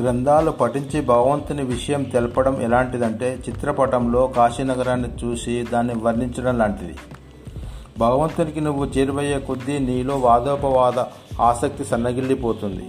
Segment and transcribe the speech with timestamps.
[0.00, 6.94] గ్రంథాలు పఠించి భగవంతుని విషయం తెలపడం ఎలాంటిదంటే చిత్రపటంలో కాశీనగరాన్ని చూసి దాన్ని వర్ణించడం లాంటిది.
[7.98, 10.98] భగవంతునికి నువ్వు చేరువయ్యే కొద్దీ నీలో వాదోపవాద
[11.40, 12.86] ఆసక్తి సన్నగిల్లిపోతుంది.